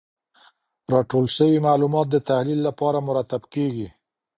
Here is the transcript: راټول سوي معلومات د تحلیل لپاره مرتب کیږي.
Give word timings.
راټول 0.93 1.25
سوي 1.37 1.57
معلومات 1.67 2.07
د 2.11 2.15
تحلیل 2.29 2.59
لپاره 2.67 3.05
مرتب 3.07 3.41
کیږي. 3.53 3.87